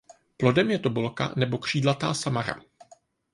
Plodem 0.37 0.71
je 0.71 0.79
tobolka 0.79 1.33
nebo 1.37 1.57
křídlatá 1.57 2.13
samara. 2.13 2.61